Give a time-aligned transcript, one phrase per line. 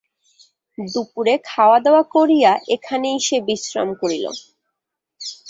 [0.77, 4.25] দুপুরে খাওয়াদাওয়া করিয়া এখানেই সে বিশ্রাম করিল।